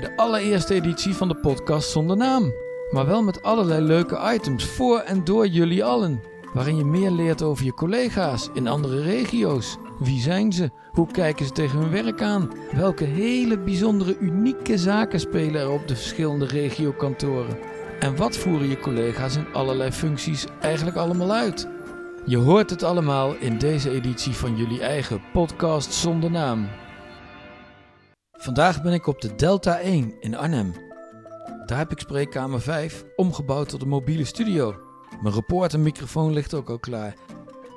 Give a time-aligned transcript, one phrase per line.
[0.00, 2.52] de allereerste editie van de podcast zonder naam.
[2.90, 6.22] Maar wel met allerlei leuke items voor en door jullie allen.
[6.52, 9.76] Waarin je meer leert over je collega's in andere regio's.
[9.98, 10.70] Wie zijn ze?
[10.90, 12.50] Hoe kijken ze tegen hun werk aan?
[12.72, 17.58] Welke hele bijzondere, unieke zaken spelen er op de verschillende regiokantoren?
[18.00, 21.68] En wat voeren je collega's in allerlei functies eigenlijk allemaal uit?
[22.26, 26.68] Je hoort het allemaal in deze editie van jullie eigen podcast zonder naam.
[28.40, 30.74] Vandaag ben ik op de Delta 1 in Arnhem.
[31.66, 34.74] Daar heb ik spreekkamer 5 omgebouwd tot een mobiele studio.
[35.22, 37.14] Mijn reportermicrofoon ligt ook al klaar.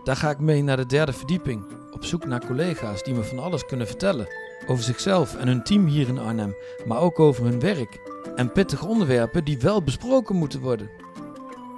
[0.03, 3.39] Daar ga ik mee naar de derde verdieping, op zoek naar collega's die me van
[3.39, 4.27] alles kunnen vertellen.
[4.67, 6.55] Over zichzelf en hun team hier in Arnhem,
[6.85, 7.99] maar ook over hun werk.
[8.35, 10.89] En pittige onderwerpen die wel besproken moeten worden.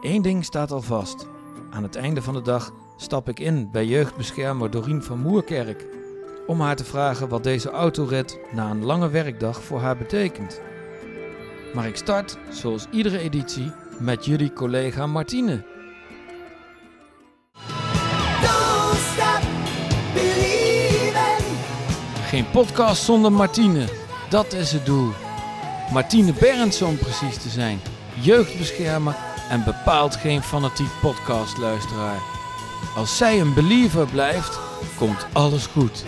[0.02, 1.28] Eén ding staat al vast.
[1.72, 5.86] Aan het einde van de dag stap ik in bij jeugdbeschermer Dorien van Moerkerk.
[6.48, 10.62] Om haar te vragen wat deze autorit na een lange werkdag voor haar betekent.
[11.74, 15.64] Maar ik start, zoals iedere editie, met jullie collega Martine.
[18.96, 19.40] Stop.
[22.28, 23.86] Geen podcast zonder Martine.
[24.30, 25.12] Dat is het doel.
[25.94, 27.80] Martine Berends om precies te zijn.
[28.22, 29.16] Jeugdbeschermer
[29.50, 32.22] en bepaald geen fanatiek podcastluisteraar.
[32.96, 34.60] Als zij een believer blijft,
[34.98, 36.04] komt alles goed.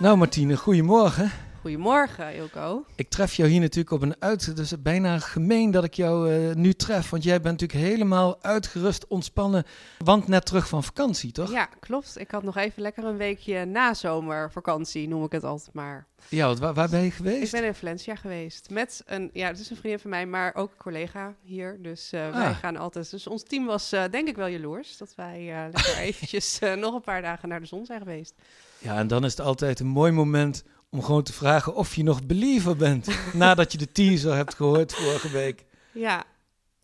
[0.00, 1.30] Nou Martine, goedemorgen.
[1.60, 2.84] Goedemorgen, Ilko.
[2.94, 4.56] Ik tref jou hier natuurlijk op een uit...
[4.56, 7.10] Dus bijna gemeen dat ik jou eh, nu tref.
[7.10, 9.64] Want jij bent natuurlijk helemaal uitgerust, ontspannen.
[9.98, 11.50] Want net terug van vakantie, toch?
[11.50, 12.18] Ja, klopt.
[12.20, 16.06] Ik had nog even lekker een weekje na zomervakantie, noem ik het altijd maar.
[16.28, 17.52] Ja, waar, waar ben je Ik geweest?
[17.52, 20.70] ben in Valencia geweest met een, ja, het is een vriendin van mij, maar ook
[20.70, 21.78] een collega hier.
[21.82, 22.34] Dus eh, Ah.
[22.34, 25.96] wij gaan altijd, dus ons team was eh, denk ik wel jaloers dat wij lekker
[26.08, 28.34] eventjes nog een paar dagen naar de zon zijn geweest.
[28.78, 32.02] Ja, en dan is het altijd een mooi moment om gewoon te vragen of je
[32.02, 33.08] nog believer bent.
[33.32, 35.64] nadat je de teaser hebt gehoord vorige week.
[35.92, 36.24] Ja,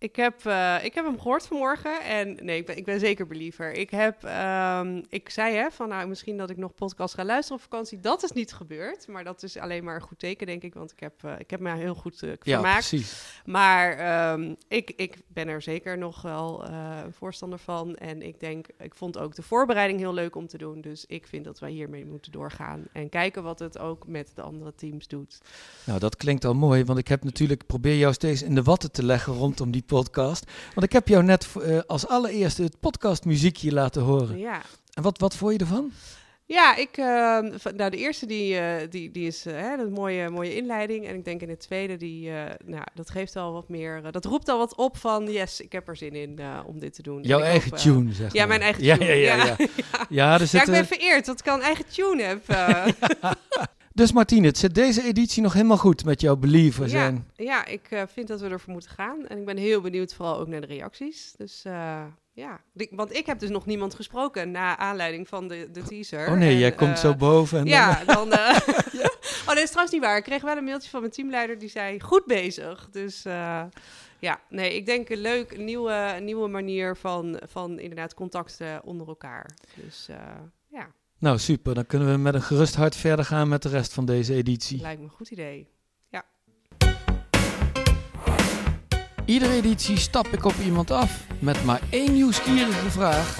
[0.04, 3.26] ik heb, eh, ik heb hem gehoord vanmorgen en nee, ik ben, ik ben zeker
[3.26, 3.72] believer.
[3.72, 7.56] Ik heb, ehm, ik zei hè, van nou misschien dat ik nog podcast ga luisteren
[7.56, 8.00] op vakantie.
[8.00, 10.92] Dat is niet gebeurd, maar dat is alleen maar een goed teken denk ik, want
[10.92, 12.88] ik heb, eh, ik heb me heel goed Ja, vermaakt.
[12.88, 13.40] precies.
[13.44, 17.94] Maar ehm, ik, ik ben er zeker nog wel een voorstander van.
[17.94, 20.80] En ik denk, ik vond ook de voorbereiding heel leuk om te doen.
[20.80, 22.84] Dus ik vind dat wij hiermee moeten doorgaan.
[22.92, 25.38] En kijken wat het ook met de andere teams doet.
[25.86, 28.92] Nou, dat klinkt al mooi, want ik heb natuurlijk probeer jou steeds in de watten
[28.92, 30.44] te leggen rondom die podcast.
[30.74, 34.38] Want ik heb jou net eh, als allereerste het podcastmuziekje laten horen.
[34.38, 34.60] Ja.
[34.94, 35.92] En wat, wat vond je ervan?
[36.46, 36.88] Ja, ik,
[37.60, 41.06] van- nou, de eerste die, eh, die, die is eh, hè, een mooie, mooie inleiding.
[41.06, 42.30] En ik denk in de tweede, die,
[42.64, 45.88] nou, dat geeft al wat meer, dat roept al wat op van, yes, ik heb
[45.88, 47.16] er zin in om dit te doen.
[47.22, 48.48] En Jouw eigen hoop, tune, zeg ja, maar.
[48.48, 49.54] mijn eigen Ja, tune, Ja, ja, ja.
[49.58, 49.66] ja.
[50.08, 50.38] ja.
[50.38, 52.42] Ja, zit, ik ben vereerd dat ik al een eigen tune heb.
[53.94, 54.02] eh.
[54.02, 57.28] Dus Martine, het zit deze editie nog helemaal goed met jouw believer zijn.
[57.34, 59.26] Ja, ja ik eh, vind dat we ervoor moeten gaan.
[59.26, 61.32] En ik ben heel benieuwd vooral ook naar de reacties.
[61.36, 62.60] Dus eh, ja,
[62.90, 66.28] want ik heb dus nog niemand gesproken na aanleiding van de, de teaser.
[66.28, 67.58] Oh nee, En, jij komt eh, zo boven.
[67.58, 68.32] En dan- Ja, dan...
[68.38, 68.56] eh,
[69.40, 70.16] oh, dat is trouwens niet waar.
[70.16, 72.88] Ik kreeg wel een mailtje van mijn teamleider die zei, goed bezig.
[72.90, 73.62] Dus eh,
[74.18, 78.84] ja, nee, ik denk een leuk, een nieuwe, een nieuwe manier van, van inderdaad contacten
[78.84, 79.50] onder elkaar.
[79.74, 80.16] Dus eh,
[80.68, 80.90] ja,
[81.24, 81.74] Nou, super.
[81.74, 84.80] Dan kunnen we met een gerust hart verder gaan met de rest van deze editie.
[84.80, 85.68] lijkt me een goed idee.
[89.24, 93.38] Iedere editie stap ik op iemand af met maar één nieuwsgierige vraag.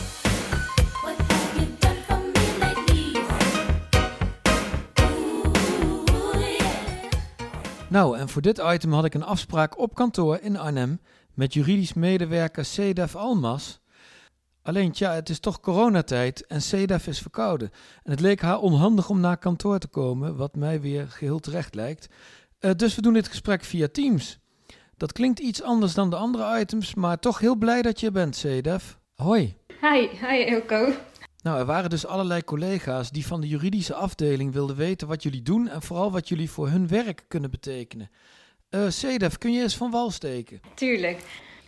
[7.88, 11.00] Nou, en voor dit item had ik een afspraak op kantoor in Arnhem
[11.34, 13.80] met juridisch medewerker Cedef Almas.
[14.64, 17.70] Alleen tja, het is toch coronatijd en Cedef is verkouden.
[18.02, 21.74] En het leek haar onhandig om naar kantoor te komen, wat mij weer geheel terecht
[21.74, 22.08] lijkt.
[22.58, 24.38] Eh, dus we doen dit gesprek via Teams.
[24.96, 28.12] Dat klinkt iets anders dan de andere items, maar toch heel blij dat je er
[28.12, 28.98] bent, Cedef.
[29.14, 29.56] Hoi.
[29.80, 30.92] Hi, hi Ilko.
[31.42, 35.42] Nou, er waren dus allerlei collega's die van de juridische afdeling wilden weten wat jullie
[35.42, 38.10] doen en vooral wat jullie voor hun werk kunnen betekenen.
[38.88, 40.60] Cedef, kun je eens van wal steken?
[40.74, 41.24] Tuurlijk.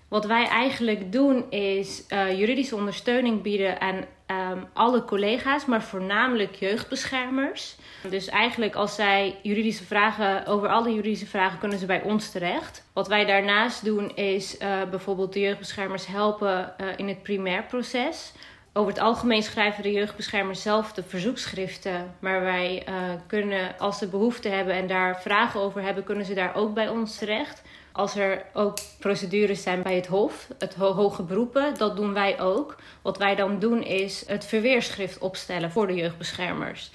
[0.08, 6.54] Wat wij eigenlijk doen is eh, juridische ondersteuning bieden aan ehm, alle collega's, maar voornamelijk
[6.54, 7.76] jeugdbeschermers.
[8.10, 12.84] Dus eigenlijk als zij juridische vragen, over alle juridische vragen kunnen ze bij ons terecht.
[12.92, 18.32] Wat wij daarnaast doen is eh, bijvoorbeeld de jeugdbeschermers helpen eh, in het primairproces.
[18.72, 22.14] Over het algemeen schrijven de jeugdbeschermers zelf de verzoekschriften.
[22.18, 22.84] Maar wij
[23.26, 26.88] kunnen, als ze behoefte hebben en daar vragen over hebben, kunnen ze daar ook bij
[26.88, 27.62] ons terecht.
[27.96, 32.40] Als er ook procedures zijn bij het Hof, het ho- hoge beroepen, dat doen wij
[32.40, 32.76] ook.
[33.02, 36.90] Wat wij dan doen is het verweerschrift opstellen voor de jeugdbeschermers.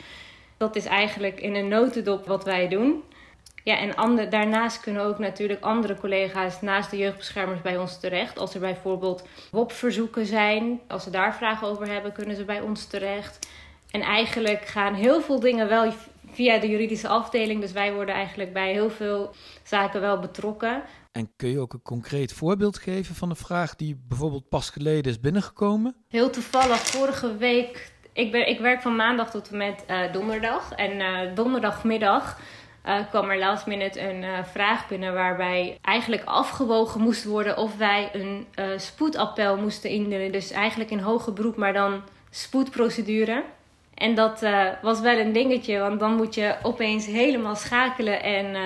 [0.57, 3.03] Dat is eigenlijk in een notendop wat wij doen.
[3.63, 8.39] Ja, en daarnaast kunnen ook natuurlijk andere collega's naast de jeugdbeschermers bij ons terecht.
[8.39, 12.85] Als er bijvoorbeeld WOP-verzoeken zijn, als ze daar vragen over hebben, kunnen ze bij ons
[12.85, 13.47] terecht.
[13.91, 15.93] En eigenlijk gaan heel veel dingen wel
[16.31, 17.61] via de juridische afdeling.
[17.61, 19.33] Dus wij worden eigenlijk bij heel veel
[19.63, 20.83] zaken wel betrokken.
[21.11, 25.11] En kun je ook een concreet voorbeeld geven van een vraag die bijvoorbeeld pas geleden
[25.11, 25.95] is binnengekomen?
[26.07, 27.91] Heel toevallig, vorige week.
[28.13, 30.71] Ik, ben, ik werk van maandag tot en met eh, donderdag.
[30.71, 32.39] En eh, donderdagmiddag
[32.81, 38.09] eh, kwam er last minute een vraag binnen waarbij eigenlijk afgewogen moest worden of wij
[38.13, 38.47] een
[38.79, 40.31] spoedappel moesten indienen.
[40.31, 43.43] Dus eigenlijk in hoger beroep, maar dan spoedprocedure.
[44.01, 48.55] En dat eh, was wel een dingetje, want dan moet je opeens helemaal schakelen en
[48.55, 48.61] eh,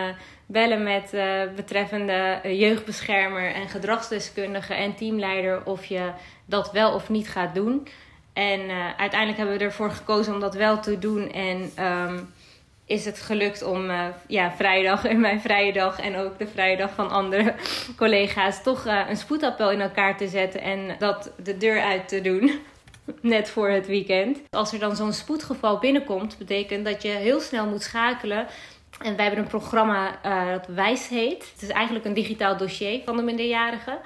[0.46, 6.12] bellen met eh, betreffende jeugdbeschermer en gedragsdeskundige en teamleider of je
[6.46, 7.88] dat wel of niet gaat doen.
[8.34, 8.60] En
[8.98, 11.32] uiteindelijk hebben we ervoor gekozen om dat wel te doen.
[11.32, 12.20] En ehm,
[12.86, 13.92] is het gelukt om
[14.28, 17.56] ja, vrijdag en mijn vrije dag en ook de vrije dag van andere
[17.98, 22.52] collega's toch een spoedappel in elkaar te zetten en dat de deur uit te doen.
[23.22, 24.42] Net voor het weekend.
[24.50, 28.48] Als er dan zo'n spoedgeval binnenkomt, betekent dat je heel snel moet schakelen.
[29.02, 31.52] En wij hebben een programma eh, dat Wijs heet.
[31.54, 33.98] Het is eigenlijk een digitaal dossier van de minderjarigen.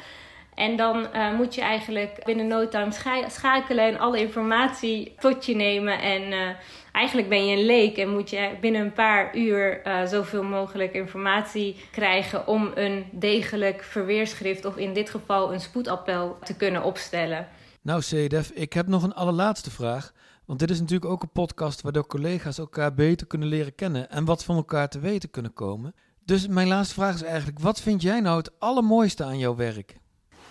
[0.55, 5.45] En dan eh, moet je eigenlijk binnen no time scha- schakelen en alle informatie tot
[5.45, 6.01] je nemen.
[6.01, 6.49] En eh,
[6.91, 11.75] eigenlijk ben je een leek en moet je binnen een paar uur zoveel mogelijk informatie
[11.91, 17.47] krijgen om een degelijk verweerschrift of in dit geval een spoedappel te kunnen opstellen.
[17.81, 20.13] Nou, Cedef, ik heb nog een allerlaatste vraag.
[20.45, 24.25] Want dit is natuurlijk ook een podcast waardoor collega's elkaar beter kunnen leren kennen en
[24.25, 25.95] wat van elkaar te weten kunnen komen.
[26.25, 29.97] Dus mijn laatste vraag is eigenlijk: wat vind jij nou het allermooiste aan jouw werk?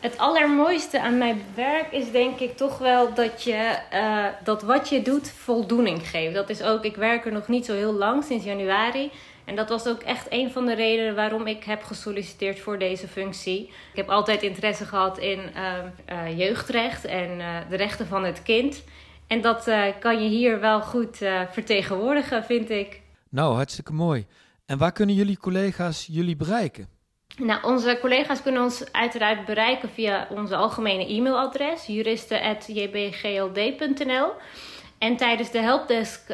[0.00, 4.88] Het allermooiste aan mijn werk is denk ik toch wel dat, je, eh, dat wat
[4.88, 6.34] je doet voldoening geeft.
[6.34, 9.10] Dat is ook, ik werk er nog niet zo heel lang, sinds januari.
[9.48, 13.08] En dat was ook echt een van de redenen waarom ik heb gesolliciteerd voor deze
[13.08, 13.66] functie.
[13.66, 18.42] Ik heb altijd interesse gehad in ehm, eh, jeugdrecht en eh, de rechten van het
[18.42, 18.84] kind.
[19.26, 21.16] En dat eh, kan je hier wel goed
[21.50, 23.00] vertegenwoordigen, vind ik.
[23.28, 24.26] Nou, hartstikke mooi.
[24.66, 26.88] En waar kunnen jullie collega's jullie bereiken?
[27.36, 34.32] Nou, onze collega's kunnen ons uiteraard bereiken via onze algemene e-mailadres juristen.jbgld.nl.
[34.98, 36.30] En tijdens de helpdesk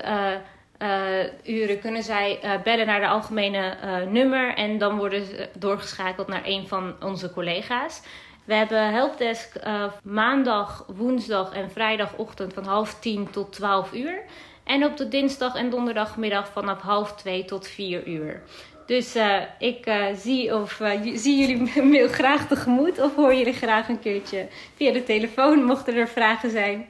[1.45, 6.29] uren kunnen zij eh, bellen naar de algemene eh, nummer en dan worden ze doorgeschakeld
[6.29, 8.03] naar een van onze collega's.
[8.45, 14.23] We hebben helpdesk eh, maandag, woensdag en vrijdagochtend van half tien tot 12 uur.
[14.65, 18.43] En op de dinsdag en donderdagmiddag vanaf half twee tot 4 uur.
[18.87, 23.53] Dus eh, ik eh, zie, of, eh, zie jullie mail graag tegemoet of hoor jullie
[23.53, 26.87] graag een keertje via de telefoon, mochten er vragen zijn.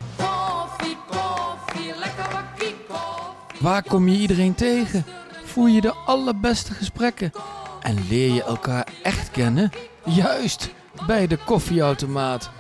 [3.65, 5.05] Waar kom je iedereen tegen?
[5.45, 7.33] Voer je de allerbeste gesprekken?
[7.81, 9.71] En leer je elkaar echt kennen?
[10.05, 10.71] Juist,
[11.07, 12.51] bij de koffieautomaat.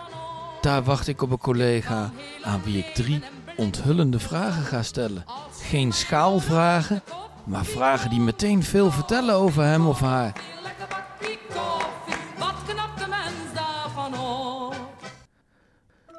[0.60, 2.10] Daar wacht ik op een collega
[2.42, 3.22] aan wie ik drie
[3.56, 5.24] onthullende vragen ga stellen.
[5.60, 7.02] Geen schaalvragen,
[7.44, 10.32] maar vragen die meteen veel vertellen over hem of haar.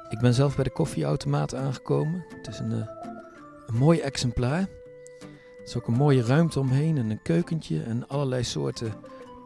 [0.08, 2.24] Ik ben zelf bij de koffieautomaat aangekomen.
[2.36, 3.05] Het is een, eh,
[3.66, 4.60] een mooi exemplaar.
[5.20, 8.94] Er is ook een mooie ruimte omheen en een keukentje en allerlei soorten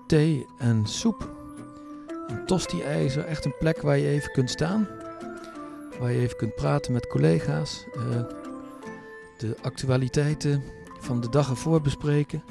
[0.06, 1.28] thee en soep.
[2.26, 4.88] Een tosti-ijzer, echt een plek waar je even kunt staan.
[6.00, 7.86] Waar je even kunt praten met collega's.
[7.94, 8.22] eh,
[9.38, 10.62] de actualiteiten
[10.98, 12.42] van de dag ervoor bespreken.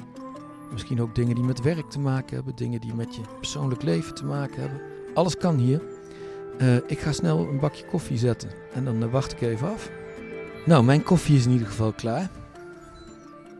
[0.72, 4.14] Misschien ook dingen die met werk te maken hebben, dingen die met je persoonlijk leven
[4.14, 4.80] te maken hebben.
[5.14, 5.82] Alles kan hier.
[6.58, 9.90] Eh, ik ga snel een bakje koffie zetten en dan eh, wacht ik even af.
[10.66, 12.30] Nou, mijn koffie is in ieder geval klaar.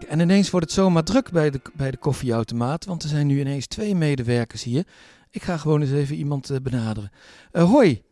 [0.09, 3.41] En ineens wordt het zomaar druk bij de, bij de koffieautomaat, want er zijn nu
[3.41, 4.87] ineens twee medewerkers hier.
[5.31, 7.11] Ik ga gewoon eens even iemand eh, benaderen.
[7.53, 8.03] Eh, hoi,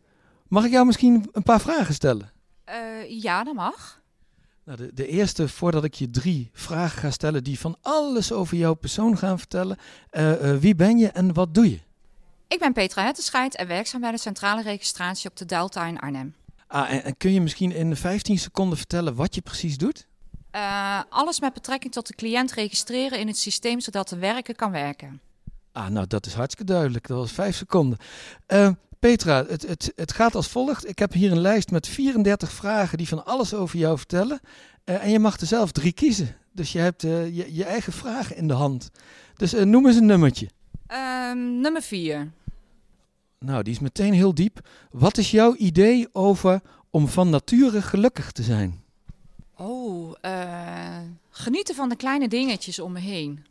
[0.47, 2.31] mag ik jou misschien een paar vragen stellen?
[2.63, 4.01] Eh, ja, dat mag.
[4.63, 8.57] Nou, de, de eerste, voordat ik je drie vragen ga stellen die van alles over
[8.57, 9.77] jouw persoon gaan vertellen.
[10.59, 11.79] Wie ben je en wat doe je?
[12.47, 16.35] Ik ben Petra Hettenscheid en werkzaam bij de centrale registratie op de Delta in Arnhem.
[16.71, 20.07] Ah, en, en kun je misschien in 15 seconden vertellen wat je precies doet?
[20.51, 24.71] Eh, alles met betrekking tot de cliënt registreren in het systeem zodat de werker kan
[24.71, 25.21] werken.
[25.71, 27.07] Ah, nou, dat is hartstikke duidelijk.
[27.07, 27.97] Dat was vijf seconden.
[28.45, 30.89] Eh, Petra, het, het, het gaat als volgt.
[30.89, 34.39] Ik heb hier een lijst met 34 vragen die van alles over jou vertellen.
[34.83, 36.35] Eh, en je mag er zelf drie kiezen.
[36.51, 38.89] Dus je hebt je, je eigen vragen in de hand.
[39.35, 40.49] Dus noem eens een nummertje.
[40.87, 42.31] Ehm, nummer 4.
[43.39, 44.69] Nou, die is meteen heel diep.
[44.91, 48.83] Wat is jouw idee over om van nature gelukkig te zijn?
[49.57, 50.97] Oh, eh,
[51.29, 53.45] Genieten van de kleine dingetjes om me heen.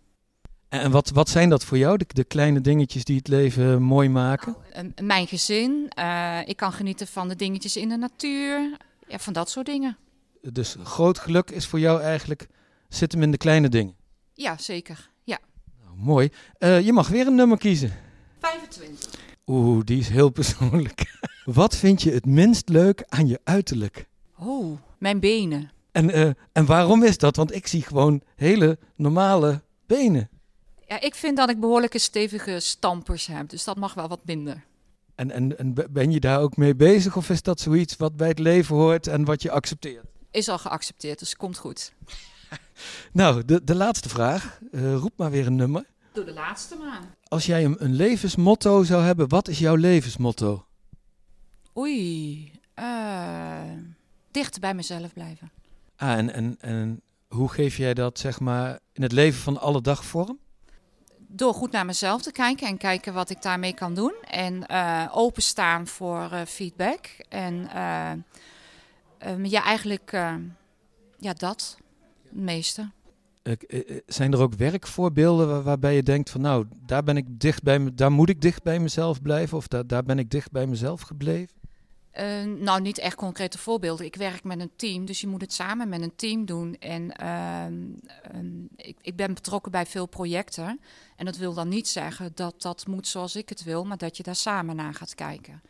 [0.68, 4.08] En wat, wat zijn dat voor jou, de, de kleine dingetjes die het leven mooi
[4.08, 4.56] maken?
[4.72, 8.76] En mijn gezin, eh, ik kan genieten van de dingetjes in de natuur.
[9.06, 9.96] Ja, van dat soort dingen.
[10.52, 12.48] Dus groot geluk is voor jou eigenlijk,
[12.88, 13.94] zit hem in de kleine dingen.
[14.34, 15.10] Ja, zeker.
[15.24, 15.38] Ja.
[15.84, 16.28] Nou, mooi.
[16.58, 17.92] Eh, je mag weer een nummer kiezen.
[18.40, 19.17] 25.
[19.48, 21.18] Oeh, die is heel persoonlijk.
[21.44, 24.06] Wat vind je het minst leuk aan je uiterlijk?
[24.38, 25.70] Oh, mijn benen.
[25.92, 27.36] En, eh, en waarom is dat?
[27.36, 30.28] Want ik zie gewoon hele normale benen.
[30.86, 34.64] Ja, ik vind dat ik behoorlijke stevige stampers heb, dus dat mag wel wat minder.
[35.14, 38.16] En, en, en be- ben je daar ook mee bezig of is dat zoiets wat
[38.16, 40.04] bij het leven hoort en wat je accepteert?
[40.30, 41.92] Is al geaccepteerd, dus komt goed.
[43.12, 44.58] Nou, de, de laatste vraag.
[44.72, 45.84] Eh, roep maar weer een nummer.
[46.12, 47.00] Doe de laatste maar.
[47.28, 50.66] Als jij een, een levensmotto zou hebben, wat is jouw levensmotto?
[51.76, 53.72] Oei, eh,
[54.30, 55.50] dicht bij mezelf blijven.
[55.96, 59.80] Ah, en, en, en hoe geef jij dat, zeg maar, in het leven van alle
[59.80, 60.38] dag vorm?
[61.30, 64.14] Door goed naar mezelf te kijken en kijken wat ik daarmee kan doen.
[64.24, 67.06] En eh, openstaan voor eh, feedback.
[67.28, 68.10] En eh,
[69.18, 70.34] ehm, ja, eigenlijk eh,
[71.18, 71.78] ja, dat.
[72.22, 72.90] Het meeste.
[73.48, 77.16] Eh, eh, eh, zijn er ook werkvoorbeelden waar- waarbij je denkt van, nou, daar ben
[77.16, 80.18] ik dicht bij me, daar moet ik dicht bij mezelf blijven of daar, daar ben
[80.18, 81.56] ik dicht bij mezelf gebleven?
[82.58, 84.06] Nou, niet echt concrete voorbeelden.
[84.06, 86.76] Ik werk met een team, dus je moet het samen met een team doen.
[86.78, 87.74] En ehm,
[88.22, 90.80] ehm, ik, ik ben betrokken bij veel projecten.
[91.16, 94.16] En dat wil dan niet zeggen dat dat moet zoals ik het wil, maar dat
[94.16, 95.62] je daar samen naar gaat kijken.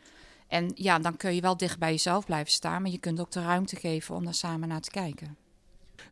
[0.47, 3.31] En ja, dan kun je wel dicht bij jezelf blijven staan, maar je kunt ook
[3.31, 5.37] de ruimte geven om daar samen naar te kijken.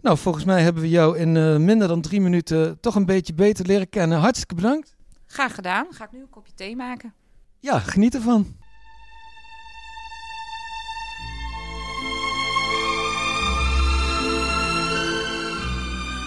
[0.02, 3.34] Nou, volgens mij hebben we jou in eh, minder dan drie minuten toch een beetje
[3.34, 4.18] beter leren kennen.
[4.18, 4.96] Hartstikke bedankt.
[5.26, 5.88] Graag gedaan.
[5.90, 7.14] Ga ik nu een kopje thee maken.
[7.60, 8.56] Ja, geniet ervan.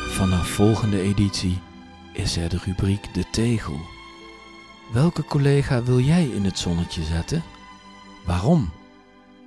[0.08, 1.58] Vanaf volgende editie
[2.12, 3.80] is er de rubriek De Tegel.
[4.92, 7.42] Welke collega wil jij in het zonnetje zetten?
[8.26, 8.70] Waarom?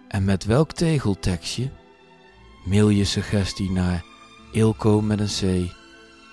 [0.07, 1.69] En met welk tegeltekstje?
[2.63, 4.03] Mail je suggestie naar
[4.51, 5.71] ilko met een c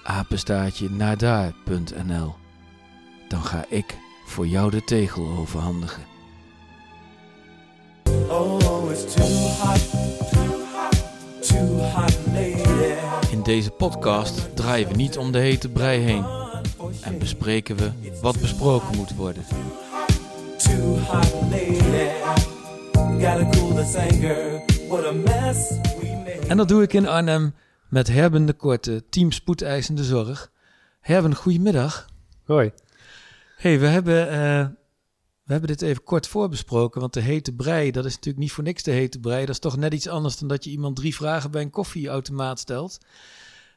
[0.04, 2.34] apenstaartje naar daar.nl.
[3.28, 3.96] Dan ga ik
[4.26, 6.02] voor jou de tegel overhandigen.
[8.28, 9.90] Oh, it's too hot,
[10.30, 11.02] too hot,
[11.40, 13.30] too hot, lady.
[13.30, 16.24] In deze podcast draaien we niet om de hete brei heen
[17.00, 17.90] en bespreken we
[18.22, 19.44] wat besproken moet worden.
[20.56, 22.08] Too hot, lady.
[22.94, 24.62] Gotta cool this anger.
[24.88, 25.78] What a mess.
[26.50, 27.54] En dat doe ik in Arnhem
[27.88, 30.52] met Herben de Korte, team spoedeisende zorg.
[31.00, 32.08] Herben, goedemiddag.
[32.44, 32.72] Hoi.
[33.56, 34.66] hey, we hebben, eh,
[35.44, 38.64] we hebben dit even kort voorbesproken, want de hete brei, dat is natuurlijk niet voor
[38.64, 39.40] niks de hete brei.
[39.40, 42.58] Dat is toch net iets anders dan dat je iemand drie vragen bij een koffieautomaat
[42.58, 42.98] stelt.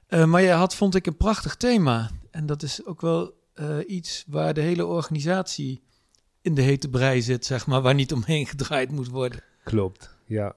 [0.07, 2.09] Eh, maar jij had, vond ik, een prachtig thema.
[2.31, 5.81] En dat is ook wel eh, iets waar de hele organisatie
[6.41, 9.43] in de hete brei zit, zeg maar, waar niet omheen gedraaid moet worden.
[9.63, 10.55] Klopt, ja.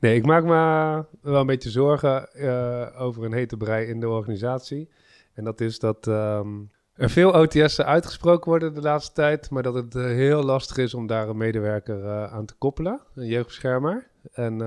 [0.00, 4.08] Nee, ik maak me wel een beetje zorgen eh, over een hete brei in de
[4.08, 4.88] organisatie.
[5.34, 6.48] En dat is dat ehm,
[6.94, 10.94] er veel OTS'en uitgesproken worden de laatste tijd, maar dat het eh, heel lastig is
[10.94, 14.08] om daar een medewerker eh, aan te koppelen, een jeugdbeschermer.
[14.32, 14.58] En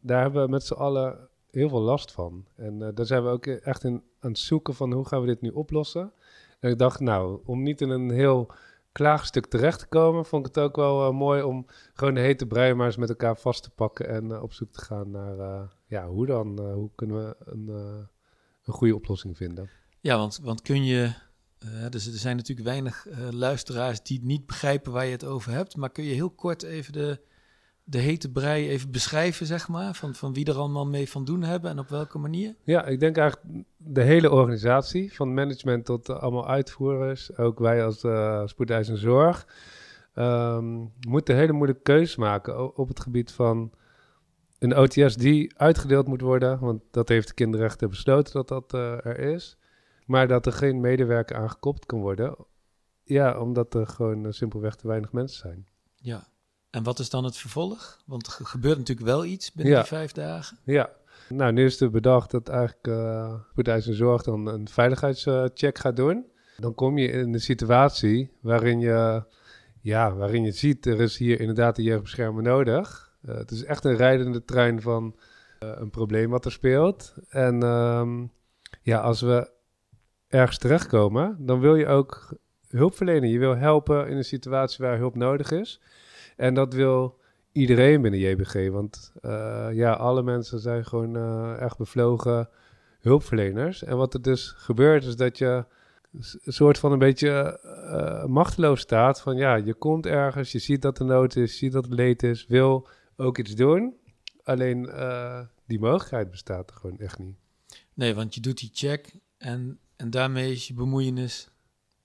[0.00, 2.44] daar hebben we met z'n allen heel veel last van.
[2.56, 5.40] En daar zijn we ook echt in aan het zoeken van hoe gaan we dit
[5.40, 6.12] nu oplossen.
[6.60, 8.52] En ik dacht, nou, om niet in een heel
[8.98, 12.46] klaagstuk terecht te komen, vond ik het ook wel eh, mooi om gewoon de hete
[12.46, 15.38] brei maar eens met elkaar vast te pakken en eh, op zoek te gaan naar,
[15.38, 16.60] eh, ja, hoe dan?
[16.60, 17.68] Hoe kunnen we een,
[18.64, 19.70] een goede oplossing vinden?
[20.00, 21.12] Ja, want, want kun je.
[21.90, 25.76] dus er zijn natuurlijk weinig luisteraars die niet begrijpen waar je het over hebt.
[25.76, 27.20] Maar kun je heel kort even de,
[27.90, 29.94] de hete brei even beschrijven, zeg maar?
[29.94, 32.54] Van, van wie er allemaal mee van doen hebben en op welke manier?
[32.62, 37.84] Ja, ik denk eigenlijk de hele organisatie, van management tot eh, allemaal uitvoerders, ook wij
[37.84, 39.46] als uh, spoedeisende zorg,
[40.14, 43.72] ehm, moeten hele moeilijke keuzes maken op het gebied van
[44.58, 49.06] een OTS die uitgedeeld moet worden, want dat heeft de kinderrechten besloten dat dat eh,
[49.06, 49.58] er is,
[50.06, 52.36] maar dat er geen medewerker aan gekoppeld kan worden,
[53.04, 55.66] ja, omdat er gewoon eh, simpelweg te weinig mensen zijn.
[55.96, 56.26] Ja.
[56.70, 57.98] En wat is dan het vervolg?
[58.06, 59.78] Want er ge- gebeurt natuurlijk wel iets binnen Ja.
[59.80, 60.58] die vijf dagen.
[60.64, 60.90] Ja,
[61.28, 66.26] nou nu is er bedacht dat eigenlijk uh, spoedeisende zorg dan een veiligheidscheck gaat doen.
[66.56, 69.22] Dan kom je in een situatie waarin je,
[69.80, 73.12] ja, waarin je ziet, er is hier inderdaad een jeugdbeschermer nodig.
[73.22, 75.16] Uh, het is echt een rijdende trein van
[75.62, 77.14] uh, een probleem wat er speelt.
[77.28, 78.32] En um,
[78.82, 79.50] ja, als we
[80.28, 82.36] ergens terechtkomen, dan wil je ook
[82.68, 83.28] hulp verlenen.
[83.28, 85.80] Je wil helpen in een situatie waar hulp nodig is.
[86.38, 87.18] En dat wil
[87.52, 88.70] iedereen binnen JBG.
[88.70, 92.48] Want uh, ja, alle mensen zijn gewoon uh, erg bevlogen
[93.00, 93.84] hulpverleners.
[93.84, 95.64] En wat er dus gebeurt is dat je
[96.12, 99.20] een soort van een beetje eh, machteloos staat.
[99.20, 101.94] Van ja, je komt ergens, je ziet dat er nood is, je ziet dat er
[101.94, 103.96] leed is, wil ook iets doen.
[104.42, 107.36] Alleen eh, die mogelijkheid bestaat er gewoon echt niet.
[107.94, 111.48] Nee, want je doet die check en, en daarmee is je bemoeienis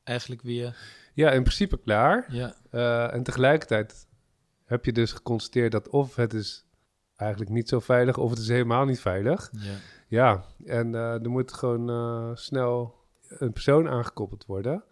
[0.04, 0.78] eigenlijk weer...
[1.14, 2.26] Ja, in principe klaar.
[2.30, 4.08] Ja, Eh, en tegelijkertijd
[4.66, 6.66] heb je dus geconstateerd dat of het is
[7.16, 9.50] eigenlijk niet zo veilig of het is helemaal niet veilig.
[9.54, 9.76] ja.
[10.14, 12.96] Ja, en eh, er moet gewoon eh, snel
[13.28, 14.84] een persoon aangekoppeld worden.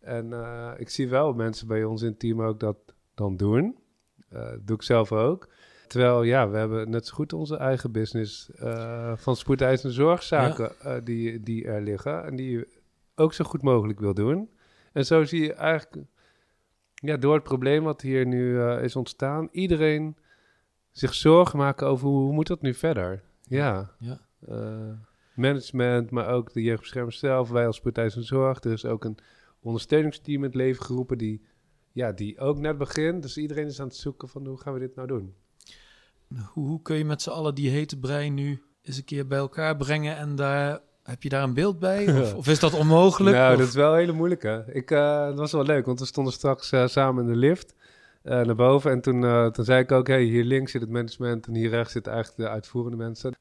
[0.00, 2.76] En eh, ik zie wel mensen bij ons in het team ook dat
[3.14, 3.78] dan doen.
[4.28, 5.48] Dat doe ik zelf ook.
[5.86, 8.50] Terwijl, ja, we hebben net zo goed onze eigen business
[9.14, 10.72] van spoedeisende zorgzaken
[11.04, 12.24] die, die er liggen.
[12.24, 12.68] En die je
[13.14, 14.50] ook zo goed mogelijk wil doen.
[14.92, 16.06] En zo zie je eigenlijk,
[17.00, 20.16] ja, door het probleem wat hier nu eh, is ontstaan, iedereen
[20.90, 23.22] zich zorgen maken over hoe, hoe moet dat nu verder.
[23.42, 23.90] Ja.
[23.98, 24.20] Ja.
[24.46, 24.92] Eh,
[25.34, 28.64] management, maar ook de jeugdbeschermers zelf, wij als spoedeisende zorg.
[28.64, 29.18] Er is ook een
[29.60, 31.44] ondersteuningsteam in het leven geroepen die,
[31.92, 33.22] ja, die ook net begint.
[33.22, 35.34] Dus iedereen is aan het zoeken van hoe gaan we dit nou doen.
[36.52, 39.38] Hoe, hoe kun je met z'n allen die hete brei nu eens een keer bij
[39.38, 40.80] elkaar brengen en daar...
[41.02, 42.06] Heb je daar een beeld bij?
[42.20, 43.36] Of, of is dat onmogelijk?
[43.36, 44.64] nou, Of- dat is wel een hele moeilijke.
[44.66, 47.74] Ik, eh, dat was wel leuk, want we stonden straks eh, samen in de lift
[48.22, 48.90] eh, naar boven.
[48.90, 51.92] En toen, toen zei ik ook, hey, hier links zit het management en hier rechts
[51.92, 53.34] zitten eigenlijk de uitvoerende mensen.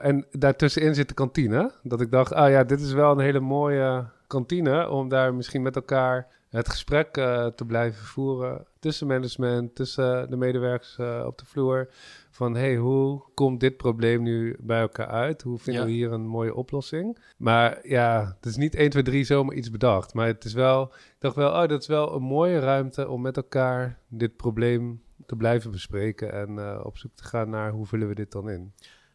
[0.00, 1.72] En daartussenin zit de kantine.
[1.82, 5.62] Dat ik dacht, ah ja, dit is wel een hele mooie kantine om daar misschien
[5.62, 6.26] met elkaar
[6.58, 8.66] het gesprek eh, te blijven voeren.
[8.78, 11.88] Tussen management, tussen de medewerkers eh, op de vloer.
[12.30, 15.42] Van hey, hoe komt dit probleem nu bij elkaar uit?
[15.42, 15.88] Hoe vinden Ja.
[15.88, 17.18] we hier een mooie oplossing?
[17.36, 20.14] Maar ja, het is niet 1, 2, 3 zomaar iets bedacht.
[20.14, 23.20] Maar het is wel, ik dacht wel, oh, dat is wel een mooie ruimte om
[23.20, 26.32] met elkaar dit probleem te blijven bespreken.
[26.32, 28.72] En eh, op zoek te gaan naar hoe vullen we dit dan in.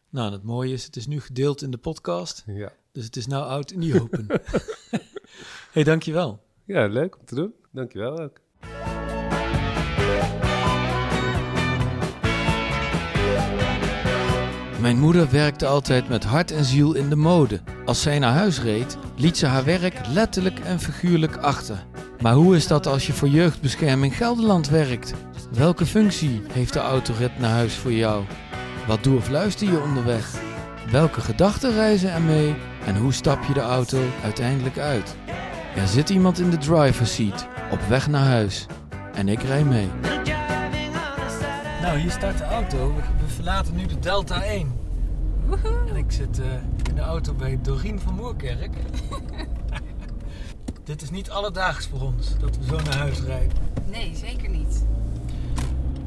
[0.09, 2.43] Nou, en het mooie is, het is nu gedeeld in de podcast.
[2.45, 4.27] Ja, Dus het is nou oud in die open.
[5.71, 6.47] hey, dankjewel.
[6.73, 7.53] Ja leuk om te doen.
[7.71, 8.39] Dankjewel ook.
[14.81, 17.61] Mijn moeder werkte altijd met hart en ziel in de mode.
[17.85, 21.85] Als zij naar huis reed, liet ze haar werk letterlijk en figuurlijk achter.
[22.21, 25.13] Maar hoe is dat als je voor Jeugdbescherming Gelderland werkt?
[25.51, 28.23] Welke functie heeft de autorit naar huis voor jou?
[28.87, 30.41] Wat doe of luister je onderweg?
[30.91, 32.55] Welke gedachten reizen er mee?
[32.85, 35.15] En hoe stap je de auto uiteindelijk uit?
[35.75, 38.65] Er zit iemand in de driver's seat, op weg naar huis.
[39.13, 39.87] En ik rij mee.
[41.81, 42.93] Nou, hier staat de auto.
[42.95, 44.71] We, verlaten nu de Delta 1.
[45.87, 46.45] En ik zit eh,
[46.89, 48.69] in de auto bij Dorien van Moerkerk.
[50.83, 53.57] Dit is niet alledaags voor ons, dat we zo naar huis rijden.
[53.89, 54.85] Nee, zeker niet.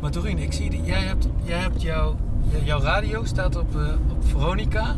[0.01, 2.16] Maar Dorien, ik zie dat jij hebt, jij hebt jouw,
[2.51, 4.96] je- jouw radio staat op, eh, op Veronica.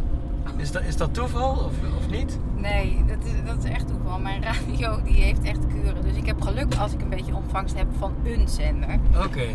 [0.57, 2.39] Is dat, is dat toeval of, of niet?
[2.71, 4.19] Nee, dat is, dat is echt toeval.
[4.19, 6.03] Mijn radio die heeft echt kuren.
[6.03, 8.99] Dus ik heb geluk als ik een beetje ontvangst heb van een zender.
[9.25, 9.47] Oké.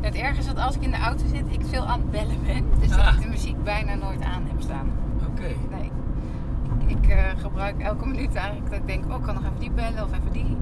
[0.00, 2.42] Het erge is dat als ik in de auto zit, ik veel aan het bellen
[2.46, 2.64] ben.
[2.80, 3.14] Dus dat Ah.
[3.14, 4.90] ik de muziek bijna nooit aan heb staan.
[5.30, 5.48] Oké.
[5.70, 5.90] Nee.
[6.86, 9.70] Ik eh, gebruik elke minuut eigenlijk dat ik denk, oh, ik kan nog even die
[9.70, 10.56] bellen of even die.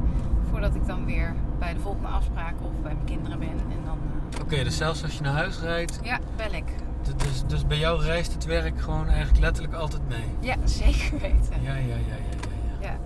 [0.50, 3.48] Voordat ik dan weer bij de volgende afspraak of bij mijn kinderen ben.
[3.48, 3.98] En dan,
[4.34, 6.64] eh, Oké, dus zelfs als je naar huis rijdt, ja, bel ik.
[7.16, 10.24] Dus, dus bij jou reist het werk gewoon eigenlijk letterlijk altijd mee.
[10.40, 11.62] Ja, zeker weten.
[11.62, 12.16] Ja, ja, ja, ja,
[12.80, 12.88] ja.
[12.88, 12.98] ja.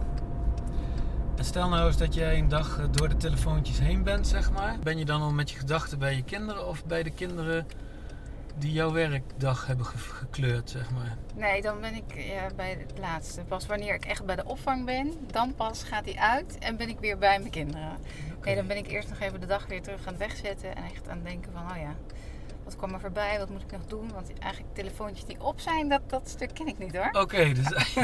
[1.37, 4.53] En stel nou eens dat jij een dag eh, door de telefoontjes heen bent, zeg
[4.53, 4.77] maar.
[4.83, 7.67] Ben je dan al met je gedachten bij je kinderen of bij de kinderen
[8.59, 11.17] die jouw werkdag hebben ge- gekleurd, zeg maar?
[11.35, 13.41] Nee, dan ben ik ja, bij het laatste.
[13.41, 16.89] Pas wanneer ik echt bij de opvang ben, dan pas gaat hij uit en ben
[16.89, 17.97] ik weer bij mijn kinderen.
[18.45, 20.85] Nee, dan ben ik eerst nog even de dag weer terug aan het wegzetten en
[20.85, 21.95] echt aan het denken van, oh ja,
[22.65, 24.13] wat kwam er voorbij, wat moet ik nog doen?
[24.13, 27.23] Want eigenlijk telefoontjes die op zijn, dat, dat stuk ken ik niet hoor.
[27.23, 27.69] Oké, dus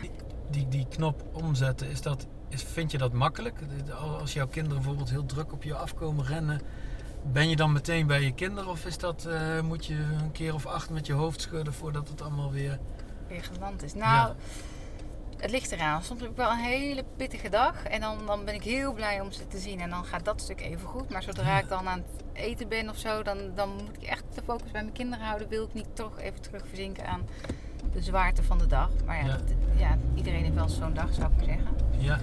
[0.00, 0.10] die,
[0.50, 3.58] die, die knop omzetten, is dat, is, vind je dat makkelijk?
[4.20, 6.60] Als jouw kinderen bijvoorbeeld heel druk op je afkomen rennen,
[7.32, 8.70] ben je dan meteen bij je kinderen?
[8.70, 12.08] Of is dat, eh, moet je een keer of acht met je hoofd schudden voordat
[12.08, 12.78] het allemaal weer...
[13.28, 13.94] Weer geland is.
[13.94, 14.34] Nou, Ja.
[15.40, 16.02] Het ligt eraan.
[16.02, 19.20] Soms heb ik wel een hele pittige dag en dan, dan ben ik heel blij
[19.20, 21.10] om ze te zien en dan gaat dat stuk even goed.
[21.10, 24.24] Maar zodra ik dan aan het eten ben of zo, dan, dan moet ik echt
[24.34, 25.48] de focus bij mijn kinderen houden.
[25.48, 27.20] Wil ik niet toch even terug verzinken aan
[27.92, 28.90] de zwaarte van de dag.
[29.06, 29.32] Maar ja, Ja.
[29.32, 31.66] dat- ja iedereen heeft wel zo'n dag, zou ik maar zeggen.
[31.98, 32.18] Ja,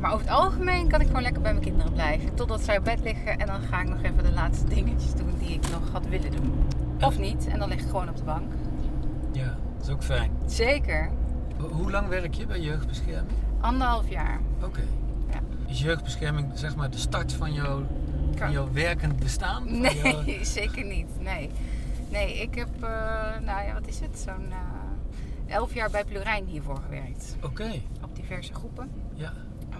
[0.00, 2.34] Maar over het algemeen kan ik gewoon lekker bij mijn kinderen blijven.
[2.34, 5.34] Totdat zij op bed liggen en dan ga ik nog even de laatste dingetjes doen
[5.38, 6.64] die ik nog had willen doen.
[7.00, 8.52] Of niet, en dan lig ik gewoon op de bank.
[9.32, 9.44] ja,
[9.76, 10.30] dat is ook fijn.
[10.46, 11.10] Zeker.
[11.68, 13.38] Ho- Hoe lang werk je bij jeugdbescherming?
[13.60, 14.40] Anderhalf jaar.
[14.62, 14.80] Oké.
[15.30, 15.40] Ja.
[15.66, 17.86] Is jeugdbescherming zeg maar de start van jouw,
[18.36, 19.62] van jouw werkend bestaan?
[19.68, 21.20] Van jouw- Nee, zeker niet.
[21.20, 21.50] Nee.
[22.10, 22.90] Nee, ik heb, eh,
[23.40, 24.18] nou ja, wat is het?
[24.18, 27.36] Zo'n, eh, elf jaar bij Plurijn hiervoor gewerkt.
[27.42, 27.70] Oké,
[28.02, 28.90] Op diverse groepen.
[29.14, 29.32] ja.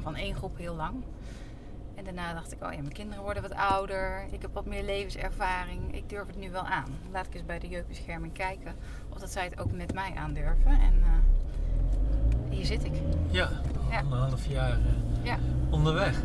[0.03, 0.95] Van één groep heel lang.
[1.95, 4.25] En daarna dacht ik, oh ja, mijn kinderen worden wat ouder.
[4.31, 5.95] Ik heb wat meer levenservaring.
[5.95, 6.85] Ik durf het nu wel aan.
[7.13, 8.75] Laat ik eens bij de jeugdbescherming kijken
[9.09, 10.71] of dat zij het ook met mij aandurven.
[10.71, 11.09] En eh,
[12.55, 12.93] hier zit ik.
[13.31, 13.49] Ja,
[13.91, 13.99] Ja.
[14.01, 14.77] anderhalf jaar eh,
[15.23, 15.37] Ja.
[15.71, 16.21] onderweg.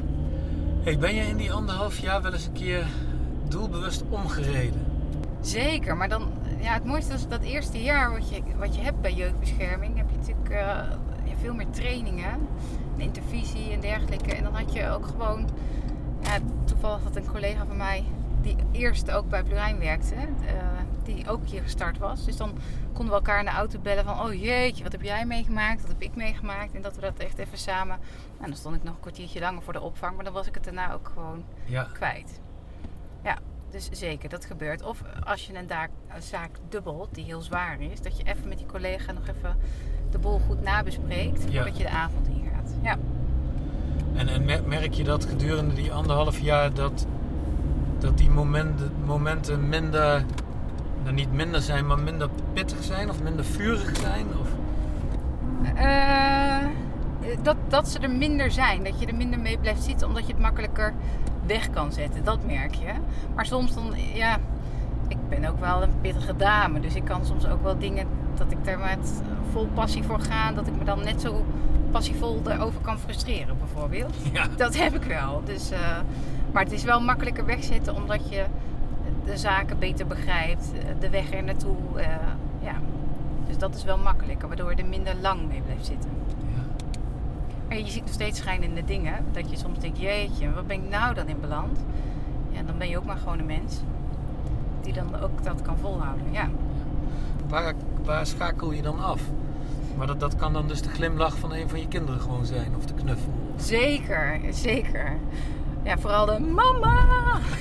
[0.84, 2.86] Hey, ben je in die anderhalf jaar wel eens een keer
[3.48, 4.86] doelbewust omgereden?
[5.42, 9.02] Zeker, maar dan, ja, het mooiste is dat eerste jaar wat je, wat je hebt
[9.02, 10.78] bij jeugdbescherming, heb je natuurlijk eh,
[11.42, 12.30] veel meer trainingen,
[12.98, 14.34] en intervisie en dergelijke.
[14.36, 15.48] En dan had je ook gewoon,
[16.24, 18.04] ja, toevallig had een collega van mij,
[18.42, 20.24] die eerst ook bij Plurijn werkte, eh,
[21.04, 22.26] die ook hier gestart was.
[22.26, 22.52] Dus dan
[22.94, 25.90] konden we elkaar in de auto bellen van, oh jeetje, wat heb jij meegemaakt, wat
[25.92, 26.74] heb ik meegemaakt.
[26.76, 27.98] En dat we dat echt even samen,
[28.42, 30.54] en dan stond ik nog een kwartiertje langer voor de opvang, maar dan was ik
[30.56, 31.84] het daarna ook gewoon Ja.
[31.94, 32.40] kwijt.
[33.24, 33.38] Ja,
[33.70, 34.84] dus zeker, dat gebeurt.
[34.84, 38.48] Of als je een, daak- een zaak dubbelt die heel zwaar is, dat je even
[38.48, 39.58] met die collega nog even
[40.12, 41.52] de boel goed nabespreekt Ja.
[41.52, 42.76] voordat je de avond ingaat.
[42.82, 42.98] Ja.
[44.16, 47.06] En, en mer- merk je dat gedurende die anderhalf jaar dat,
[48.02, 50.26] dat die momenten, momenten minder,
[51.04, 54.26] nou niet minder zijn, maar minder pittig zijn of minder vurig zijn?
[54.42, 54.48] Of?
[55.76, 56.66] Eh,
[57.42, 60.34] dat, dat ze er minder zijn, dat je er minder mee blijft zitten, omdat je
[60.34, 60.94] het makkelijker
[61.46, 62.24] weg kan zetten.
[62.24, 62.92] Dat merk je.
[63.36, 64.38] Maar soms dan, ja,
[65.08, 68.52] ik ben ook wel een pittige dame, dus ik kan soms ook wel dingen dat
[68.52, 71.46] ik er met vol passie voor ga, dat ik me dan net zo
[71.92, 74.16] passievol erover kan frustreren, bijvoorbeeld.
[74.34, 74.48] Ja.
[74.58, 75.42] Dat heb ik wel.
[75.46, 75.98] Dus, eh,
[76.52, 78.46] maar het is wel makkelijker wegzetten omdat je
[79.26, 81.76] de zaken beter begrijpt, de weg er naartoe.
[81.96, 82.08] eh,
[82.60, 82.74] ja.
[83.48, 86.10] Dus dat is wel makkelijker, waardoor je er minder lang mee blijft zitten.
[87.68, 89.14] Maar je ziet nog steeds schijnende dingen.
[89.32, 91.80] Dat je soms denkt, jeetje, wat ben ik nou dan in beland?
[92.50, 93.80] Ja, dan ben je ook maar gewoon een mens.
[94.82, 96.26] Die dan ook dat kan volhouden.
[96.32, 96.50] Ja,
[97.48, 99.22] Waar, waar schakel je dan af?
[99.98, 102.76] Maar dat, dat kan dan dus de glimlach van een van je kinderen gewoon zijn,
[102.78, 103.34] of de knuffel.
[103.58, 105.18] zeker, zeker.
[105.84, 106.98] Ja, vooral de mama.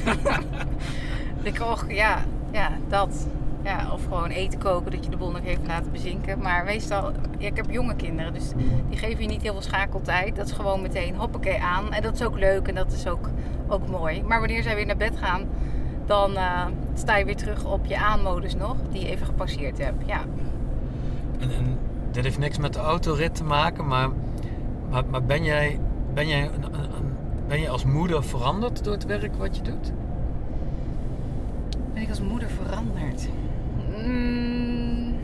[1.43, 2.19] ik och, ja,
[2.53, 3.27] ja, dat.
[3.63, 6.39] Ja, of gewoon eten koken, dat je de boel nog even bezinken.
[6.39, 8.53] Maar meestal, ja, ik heb jonge kinderen, dus
[8.89, 10.37] die geven je niet heel veel schakeltijd.
[10.37, 11.93] Dat is gewoon meteen hoppakee aan.
[11.93, 13.29] En dat is ook leuk en dat is ook,
[13.69, 14.23] ook mooi.
[14.23, 15.43] Maar wanneer zij weer naar bed gaan,
[16.07, 20.07] dan eh, sta je weer terug op je aanmodus nog, die je even gepasseerd hebt.
[20.07, 20.21] Ja.
[21.41, 21.79] En, en
[22.11, 24.09] dit heeft niks met de autorit te maken, maar,
[25.11, 25.81] maar, ben jij,
[26.15, 27.17] ben jij een, een-
[27.49, 29.93] ben je als moeder veranderd door het werk wat je doet?
[31.95, 33.29] Ben ik als moeder veranderd?
[34.05, 35.15] Mm,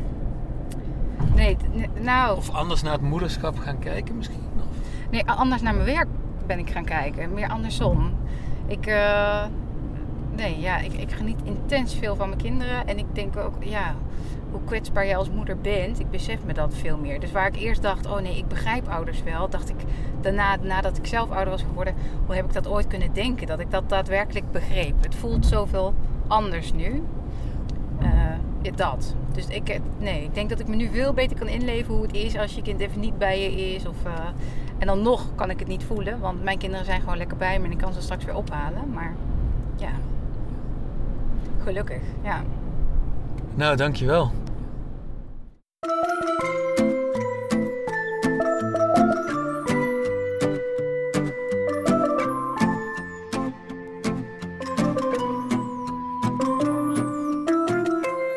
[1.34, 1.56] nee,
[2.00, 4.42] nou, Of anders naar het moederschap gaan kijken misschien?
[4.56, 5.10] Of?
[5.10, 6.08] nee, anders naar mijn werk
[6.46, 7.34] ben ik gaan kijken.
[7.34, 8.12] Meer andersom.
[8.66, 9.44] Ik, eh,
[10.36, 12.86] nee, ja, ik, ik geniet intens veel van mijn kinderen.
[12.86, 13.94] En ik denk ook, ja,
[14.54, 16.00] hoe kwetsbaar je als moeder bent.
[16.00, 17.20] Ik besef me dat veel meer.
[17.20, 19.48] Dus waar ik eerst dacht, oh nee, ik begrijp ouders wel.
[19.48, 19.76] Dacht ik
[20.20, 21.94] daarna, nadat ik zelf ouder was geworden,
[22.26, 23.46] hoe heb ik dat ooit kunnen denken?
[23.46, 25.02] Dat ik dat daadwerkelijk begreep.
[25.02, 25.94] Het voelt zoveel
[26.26, 27.02] anders nu.
[27.98, 29.14] Eh, dat.
[29.32, 32.02] Dus ik, eh, nee, ik denk dat ik me nu veel beter kan inleven hoe
[32.02, 33.86] het is als je kind even niet bij je is.
[33.86, 34.12] Of, eh,
[34.78, 37.58] en dan nog kan ik het niet voelen, want mijn kinderen zijn gewoon lekker bij
[37.58, 38.90] me en ik kan ze straks weer ophalen.
[38.92, 39.14] Maar
[39.76, 39.90] ja,
[41.62, 42.42] gelukkig, ja.
[43.54, 44.30] Nou, dankjewel.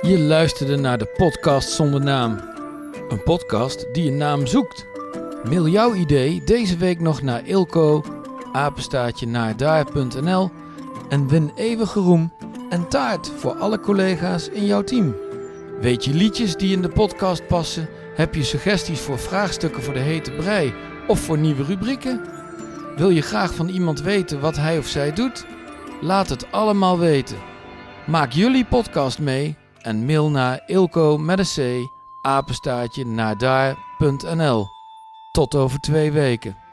[0.07, 2.39] Je luisterde naar de podcast zonder naam.
[3.09, 4.85] Een podcast die een naam zoekt.
[5.43, 8.03] Mail jouw idee deze week nog naar ilko,
[8.51, 9.55] apenstaartje naar
[11.09, 12.31] en win eeuwige roem
[12.69, 15.26] en taart voor alle collega's in jouw team.
[15.81, 17.89] Weet je liedjes die in de podcast passen?
[18.15, 20.73] Heb je suggesties voor vraagstukken voor de hete brei
[21.07, 22.21] of voor nieuwe rubrieken?
[22.95, 25.45] Wil je graag van iemand weten wat hij of zij doet?
[26.01, 27.37] Laat het allemaal weten.
[28.05, 31.59] Maak jullie podcast mee en mail naar ilko met.
[35.31, 36.66] Tot over twee weken.